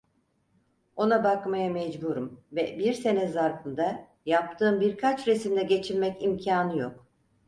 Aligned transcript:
Ona 0.95 1.23
bakmaya 1.23 1.69
mecburum 1.69 2.39
ve 2.51 2.79
bir 2.79 2.93
sene 2.93 3.27
zarfında 3.27 4.07
yaptığım 4.25 4.81
birkaç 4.81 5.27
resimle 5.27 5.63
geçinmek 5.63 6.23
imkânı 6.23 6.77
yok… 6.77 7.05